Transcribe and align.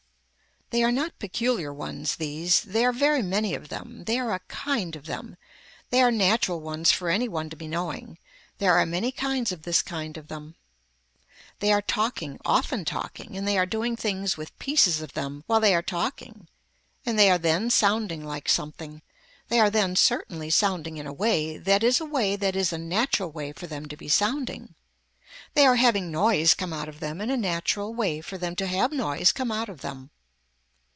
They 0.73 0.83
are 0.85 0.91
not 0.93 1.19
peculiar 1.19 1.73
ones 1.73 2.15
these, 2.15 2.61
they 2.61 2.85
are 2.85 2.93
very 2.93 3.21
many 3.21 3.53
of 3.55 3.67
them, 3.67 4.05
they 4.05 4.17
are 4.17 4.33
a 4.33 4.39
kind 4.47 4.95
of 4.95 5.05
them, 5.05 5.35
they 5.89 6.01
are 6.01 6.11
natural 6.13 6.61
ones 6.61 6.91
for 6.93 7.09
any 7.09 7.27
one 7.27 7.49
to 7.49 7.57
be 7.57 7.67
knowing, 7.67 8.17
there 8.57 8.75
are 8.79 8.85
many 8.85 9.11
kinds 9.11 9.51
of 9.51 9.63
this 9.63 9.81
kind 9.81 10.15
of 10.15 10.29
them. 10.29 10.55
They 11.59 11.73
are 11.73 11.81
talking, 11.81 12.39
often 12.45 12.85
talking 12.85 13.35
and 13.35 13.45
they 13.45 13.57
are 13.57 13.65
doing 13.65 13.97
things 13.97 14.37
with 14.37 14.57
pieces 14.59 15.01
of 15.01 15.11
them 15.11 15.43
while 15.45 15.59
they 15.59 15.75
are 15.75 15.81
talking 15.81 16.47
and 17.05 17.19
they 17.19 17.29
are 17.29 17.37
then 17.37 17.69
sounding 17.69 18.23
like 18.23 18.47
something, 18.47 19.01
they 19.49 19.59
are 19.59 19.69
then 19.69 19.97
certainly 19.97 20.49
sounding 20.49 20.95
in 20.95 21.05
a 21.05 21.11
way 21.11 21.57
that 21.57 21.83
is 21.83 21.99
a 21.99 22.05
way 22.05 22.37
that 22.37 22.55
is 22.55 22.71
a 22.71 22.77
natural 22.77 23.29
way 23.29 23.51
for 23.51 23.67
them 23.67 23.87
to 23.87 23.97
be 23.97 24.07
sounding, 24.07 24.73
they 25.53 25.65
are 25.65 25.75
having 25.75 26.09
noise 26.11 26.53
come 26.53 26.71
out 26.71 26.87
of 26.87 27.01
them 27.01 27.19
in 27.19 27.29
a 27.29 27.35
natural 27.35 27.93
way 27.93 28.21
for 28.21 28.37
them 28.37 28.55
to 28.55 28.67
have 28.67 28.93
noise 28.93 29.33
come 29.33 29.51
out 29.51 29.67
of 29.67 29.81
them. 29.81 30.11